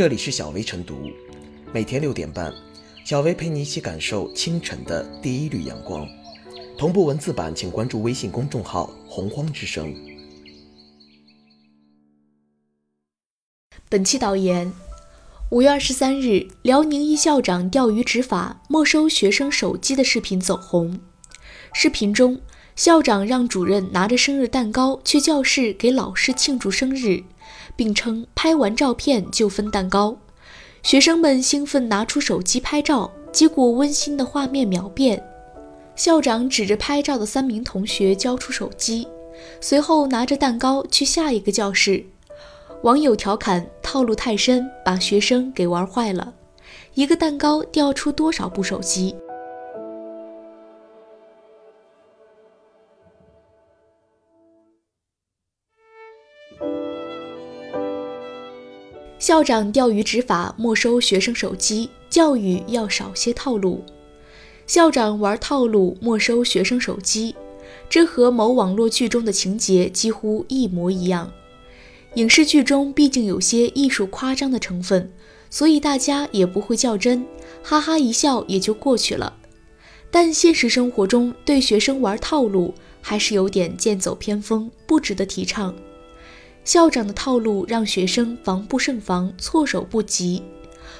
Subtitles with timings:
[0.00, 1.10] 这里是小薇晨读，
[1.74, 2.50] 每天六点半，
[3.04, 6.08] 小薇陪你一起感受清晨的第一缕阳光。
[6.78, 9.94] 同步文字版，请关注微信公众号“洪荒之声”。
[13.90, 14.72] 本期导言：
[15.50, 20.98] 五月二十三日，辽宁一校长钓鱼执法没收学生手机的视频走红。
[21.74, 22.40] 视频中，
[22.76, 27.22] 校长让主任拿着生日蛋糕去教室给老师庆祝生日，
[27.76, 30.16] 并称拍完照片就分蛋糕。
[30.82, 35.22] 学生们兴奋拿出手机拍照，结果温馨的画面秒变。
[35.94, 39.06] 校长指着拍照的三名同学交出手机，
[39.60, 42.02] 随后拿着蛋糕去下一个教室。
[42.82, 46.32] 网友调侃套路太深，把学生给玩坏了。
[46.94, 49.14] 一个蛋糕掉出多少部手机？
[59.30, 63.84] 校长钓鱼执法，没收学生手机，教育要少些套路。
[64.66, 67.36] 校长玩套路，没收学生手机，
[67.88, 71.30] 这和某网络剧中的情节几乎一模一样。
[72.14, 75.12] 影视剧中毕竟有些艺术夸张的成分，
[75.48, 77.24] 所以大家也不会较真，
[77.62, 79.36] 哈哈一笑也就过去了。
[80.10, 85.72] 但现实生活中，对学生玩套路还是有点剑走偏锋，不值得提倡。
[86.70, 90.40] 校长的套路让学生防不胜防，措手不及。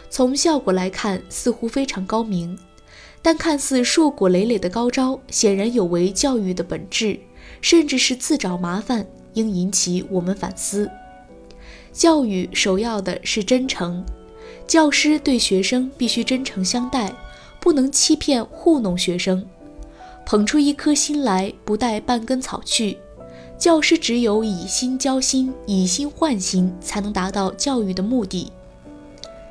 [0.08, 2.58] 从效果来看，似乎非常高明，
[3.22, 7.16] 但看似硕果累累的高招，显然有违教育的本质，
[7.60, 10.90] 甚至是自找麻烦，应引起我们反思。
[11.92, 14.04] 教育首要的是真诚，
[14.66, 17.14] 教师对学生必须真诚相待，
[17.60, 19.46] 不能欺骗糊弄学生。
[20.26, 22.98] 捧出一颗心来，不带半根草去。
[23.60, 28.50] 教师只有以心交心，以心换心，才能达到教育的目的。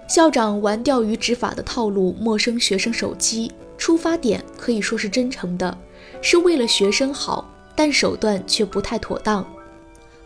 [0.07, 5.77] 校长玩钓鱼执法的套路，没收学生手机，出发点可以说是真诚的，
[6.23, 9.45] 是为了学生好，但手段却不太妥当。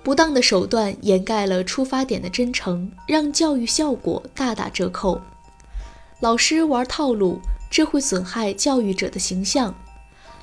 [0.02, 5.20] 不当的手段掩盖了出发点的真诚，让教育效果大打折扣。
[6.22, 9.76] 老师玩套路，这会损害教育者的形象。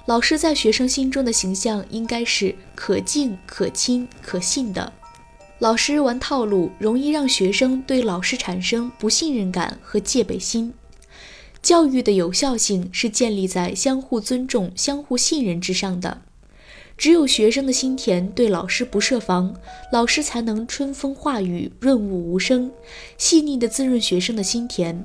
[0.07, 4.93] 老师在学生心中的形象应该是可敬、可亲、可信的。
[5.61, 10.73] 老师玩套路，容易让学生对老师产生不信任感和戒备心。
[11.63, 16.23] 教育的有效性是建立在相互尊重、相互信任之上的。
[16.97, 19.55] 只有学生的心田对老师不设防，
[19.93, 22.71] 老师才能春风化雨、润物无声，
[23.17, 25.05] 细腻地滋润学生的心田。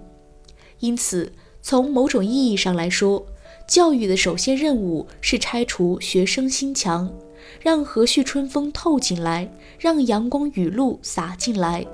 [0.79, 3.25] 因此，从某种意义上来说，
[3.67, 7.11] 教育的首先任务是拆除学生心墙，
[7.59, 11.85] 让和煦春风透进来，让阳光雨露洒进来。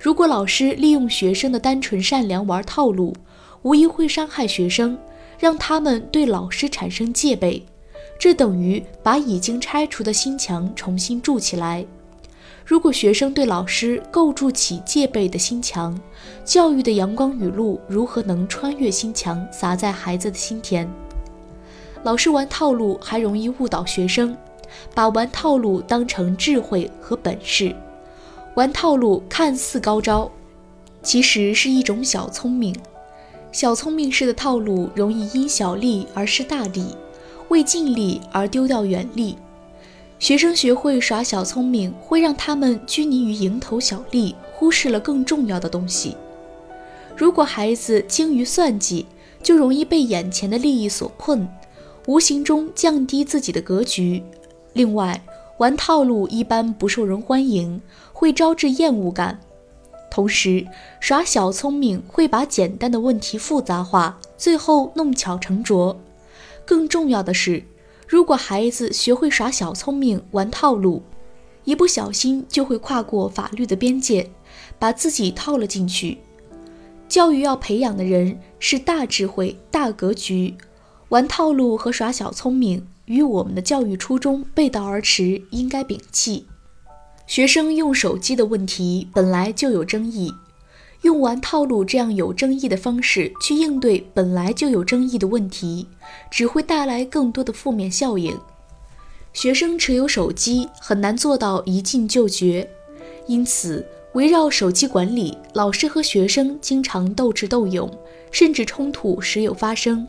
[0.00, 3.12] 如果老师利用学生的单纯善良玩套路，
[3.62, 4.96] 无疑会伤害学生，
[5.38, 7.64] 让他们对老师产生戒备。
[8.18, 11.84] 这等于把已经拆除的心墙重新筑起来。
[12.66, 15.96] 如果学生对老师构筑起戒备的心墙，
[16.44, 20.90] 教育的阳光雨露如何能穿越心墙洒在孩子的心田？
[22.02, 24.36] 老师玩套路还容易误导学生，
[24.92, 27.72] 把玩套路当成智慧和本事。
[28.56, 30.28] 玩套路看似高招，
[31.04, 32.74] 其实是一种小聪明。
[33.52, 36.96] 小聪明式的套路容易因小利而失大利，
[37.48, 39.38] 为尽力而丢掉远利。
[40.18, 46.16] 学生学会耍小聪明，会让他们拘泥于蝇头小利，忽视了更重要的东西。
[47.14, 49.06] 如果孩子精于算计，
[49.42, 51.46] 就容易被眼前的利益所困，
[52.06, 54.22] 无形中降低自己的格局。
[54.72, 55.22] 另外，
[55.58, 57.80] 玩套路一般不受人欢迎，
[58.12, 59.38] 会招致厌恶感。
[60.10, 60.66] 同时，
[60.98, 66.00] 耍小聪明会把简单的问题复杂化，最后弄巧成拙。
[66.64, 67.62] 更重要的是。
[68.06, 71.02] 如果孩子学会耍小聪明、玩套路，
[71.64, 74.30] 一不小心就会跨过法律的边界，
[74.78, 76.18] 把自己套了进去。
[77.08, 80.54] 教育要培养的人是大智慧、大格局，
[81.08, 86.46] 玩套路和耍小聪明与我们的教育初衷背道而驰，应该摒弃。
[87.26, 90.32] 学生用手机的问题本来就有争议。
[91.02, 95.86] 用玩套路这样有争议的方式去应对本来就有争议的问题，
[96.30, 98.36] 只会带来更多的负面效应。
[99.32, 102.68] 学生持有手机很难做到一禁就绝，
[103.26, 107.90] 因此围绕手机管理，老师和学生经常斗智斗勇，
[108.32, 110.08] 甚至冲突时有发生。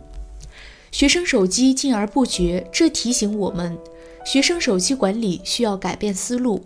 [0.92, 3.78] 学生手机禁而不绝，这提醒我们，
[4.26, 6.64] 学生手机管理需要改变思路，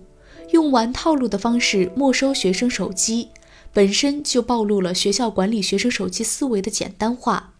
[0.52, 3.30] 用玩套路的方式没收学生手机。
[3.74, 7.54] 本身就暴露了学校管理学生手机思维的简单化。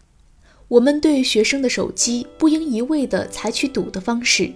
[0.68, 4.52] 我们对学生的手机不应一味地采取堵的方式，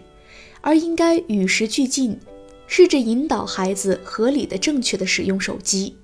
[0.60, 2.18] 而应该与时俱进，
[2.66, 5.96] 试着引导孩子合理的、正确的使用手机。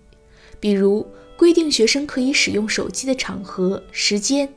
[0.60, 1.06] 比如，
[1.36, 4.48] 规定学生可以使用手机的场合、时间，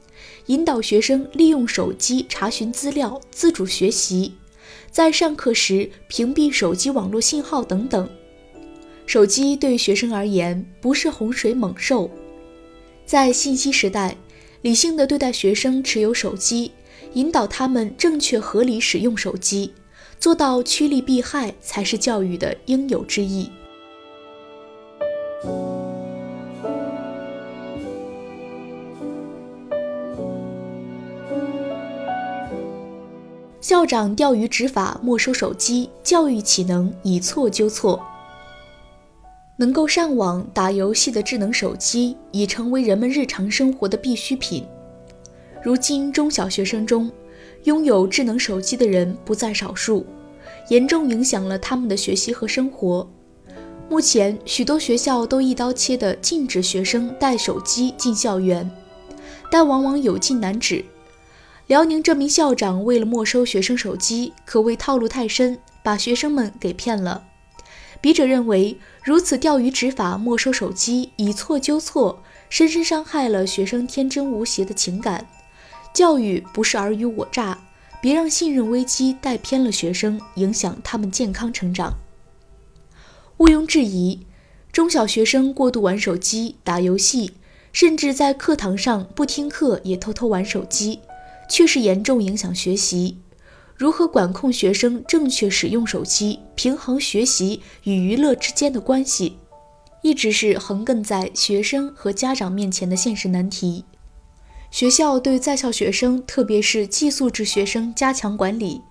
[0.48, 4.34] 引导学生利用手机查询资料、自主学习，
[4.92, 8.10] 在上课时屏蔽手机网络信号等等。
[9.06, 12.10] 手机对学生而言不是洪水猛兽，
[13.06, 14.16] 在信息时代。
[14.62, 16.72] 理性的对待学生持有手机，
[17.14, 19.72] 引导他们正确合理使用手机，
[20.20, 23.52] 做到趋利避害，才是教育的应有之义。
[33.62, 38.04] 校长钓鱼执法没收手机，教育岂能以错纠错？
[39.58, 44.66] 能够上网打游戏的智能手机已成为人们日常生活的必需品。
[45.64, 47.10] 如今，中小学生中
[47.64, 50.06] 拥有智能手机的人不在少数，
[50.70, 53.10] 严重影响了他们的学习和生活。
[53.90, 58.70] 目前，许多学校都一刀切地禁止学生带手机进校园，
[59.50, 60.84] 但往往有禁难止。
[61.68, 67.24] 辽宁这名校长为了没收学生手机，可谓套路太深，把学生们给骗了。
[68.06, 75.28] 笔者认为，如此钓鱼执法、没收手机，以错纠错，深深伤害了学生天真无邪的情感。
[75.92, 77.58] 教育不是尔虞我诈，
[78.00, 81.96] 别让信任危机带偏了学生，影响他们健康成长。
[83.38, 84.20] 毋庸置疑，
[84.72, 87.34] 中小学生过度玩手机、打游戏，
[87.74, 91.00] 甚至在课堂上不听课也偷偷玩手机，
[91.50, 93.18] 确实严重影响学习。
[93.78, 99.38] 如何管控学生正确使用手机，平衡学习与娱乐之间的关系，
[100.02, 103.84] 一直是横亘在学生和家长面前的现实难题。
[104.72, 108.82] 学校对在校学生，特别是寄宿制学生加强管理，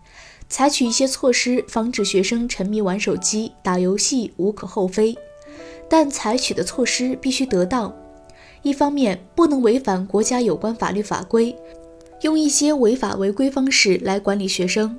[0.50, 5.16] 采取一些措施防止学生沉迷玩手机、打游戏，无可厚非。
[5.88, 7.94] 但采取的措施必须得当，
[8.62, 11.56] 一方面不能违反国家有关法律法规。
[12.22, 14.98] 用一些违法违规方式来管理学生，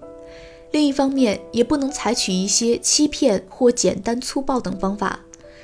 [0.72, 5.22] 另一方面也不能采取一些欺骗或简单粗暴等方法，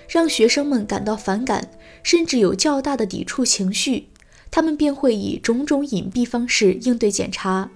[0.08, 1.70] 让学生们感到反感，
[2.02, 4.08] 甚至有较大的抵触情绪，
[4.50, 7.70] 他们便会以种种隐蔽方式应对检查，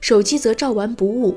[0.00, 1.36] 手机则照玩不误。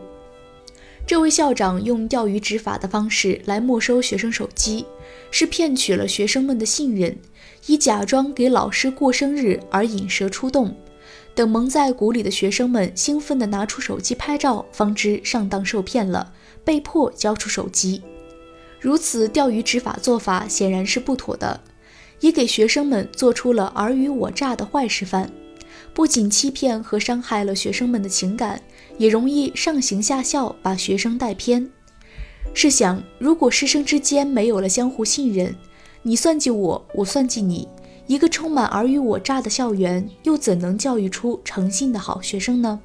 [1.05, 4.85] 这位校长用钓鱼执法的方式来没收学生手机，
[5.31, 7.17] 是骗取了学生们的信任，
[7.67, 10.73] 以假装给老师过生日而引蛇出洞。
[11.35, 16.31] 等蒙在鼓里的学生们兴奋地拿出手机拍照，方知上当受骗了，
[16.63, 18.01] 被迫交出手机。
[18.79, 21.59] 如此钓鱼执法做法显然是不妥的，
[22.19, 25.31] 也给学生们做出了尔虞我诈的坏示范。
[25.93, 28.61] 不仅欺骗和伤害了学生们的情感，
[28.97, 31.69] 也容易上行下效，把学生带偏。
[32.53, 35.55] 试想，如果师生之间没有了相互信任，
[36.03, 37.67] 你算计我，我算计你。
[38.05, 42.79] 一个充满尔虞我诈的校园，又怎能教育出诚信的好学生呢？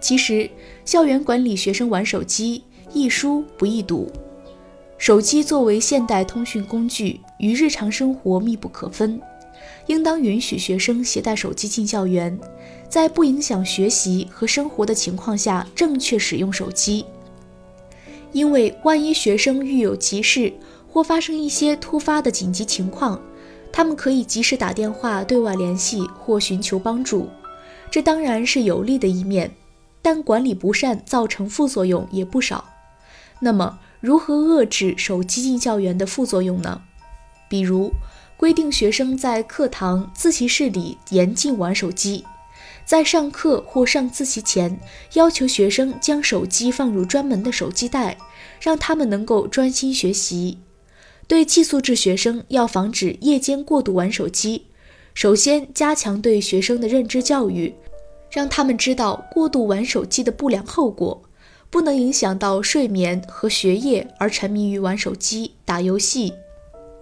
[0.00, 0.48] 其实，
[0.84, 2.62] 校园管理学生玩手机，
[2.92, 4.10] 易疏不易堵。
[4.98, 9.20] 手机作为现代通讯工具，与日常生活密不可分，
[9.86, 12.38] 应当允许学生携带手机进校园，
[12.88, 17.04] 在不影响学习和生活的情况下，正确使用手机。
[18.32, 20.52] 因为万一学生遇有急事，
[20.90, 23.20] 或发生一些突发的紧急情况，
[23.76, 27.28] 他们可以及时打电话对外联系或寻求帮助，
[27.90, 29.50] 这当然是有利的一面，
[30.00, 32.64] 但管理不善造成副作用也不少。
[33.40, 36.82] 那么，如何遏制手机进校园的副作用呢？
[37.48, 37.90] 比如，
[38.36, 42.24] 规定学生在课堂、自习室里严禁玩手机，
[42.84, 44.78] 在上课或上自习前，
[45.14, 48.16] 要求学生将手机放入专门的手机袋，
[48.60, 50.58] 让他们能够专心学习。
[51.26, 54.66] 对寄宿制学生要防止夜间过度玩手机，
[55.14, 57.74] 首先加强对学生的认知教育，
[58.30, 61.22] 让他们知道过度玩手机的不良后果，
[61.70, 66.34] 不能影响到睡眠和学业而沉迷于玩手机、打游戏。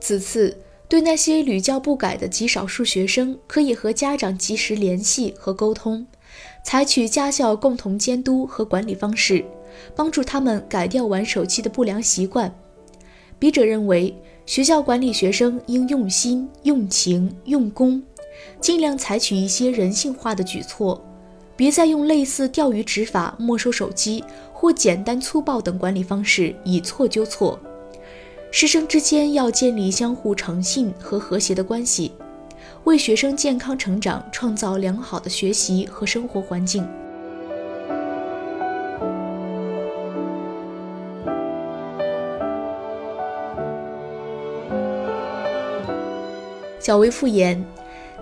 [0.00, 0.56] 此次，
[0.88, 6.06] 对那些屡教不改的极少数学生，可以和家长及时联系和沟通，
[6.64, 9.44] 采取家校共同监督和管理方式，
[9.96, 12.54] 帮助他们改掉玩手机的不良习惯。
[13.42, 14.14] 笔者认为，
[14.46, 18.00] 学校管理学生应用心、用情、用功，
[18.60, 21.04] 尽量采取一些人性化的举措，
[21.56, 24.22] 别再用类似钓鱼执法、没收手机
[24.52, 27.58] 或简单粗暴等管理方式以错纠错。
[28.52, 32.12] 师生之间要建立相互诚信和和谐的关系，
[32.84, 36.88] 为学生健康成长创造良好的学习和生活环境。
[46.82, 47.64] 小薇复言，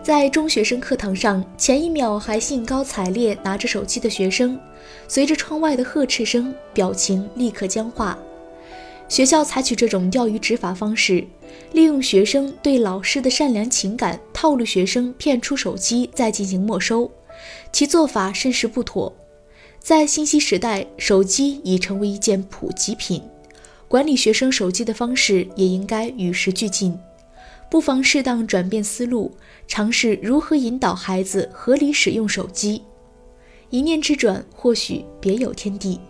[0.03, 4.61] 在中学生课堂上，前一秒还兴高采烈拿着手机的学生，
[5.09, 8.19] 随着窗外的呵斥声，表情立刻僵化。
[9.09, 11.25] 学校采取这种钓鱼执法方式，
[11.73, 17.11] 利用学生对老师的善良情感，套路学生骗出手机，再进行没收，
[17.73, 19.11] 其做法甚是不妥。
[19.79, 23.23] 在信息时代，手机已成为一件普及品，
[23.89, 26.95] 管理学生手机的方式也应该与时俱进。
[27.71, 29.33] 不妨适当转变思路，
[29.69, 32.83] 尝试如何引导孩子合理使用手机。
[33.71, 36.01] 一念之转，或许别有天地。